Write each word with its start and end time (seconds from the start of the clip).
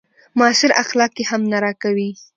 معاصر 0.39 0.69
اخلاق 0.83 1.13
يې 1.19 1.23
هم 1.29 1.41
نه 1.51 1.57
راکوي. 1.65 2.11